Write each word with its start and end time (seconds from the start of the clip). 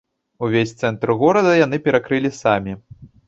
Увесь 0.45 0.73
цэнтр 0.83 1.11
горада 1.19 1.53
яны 1.65 1.81
перакрылі 1.85 2.31
самі! 2.41 2.73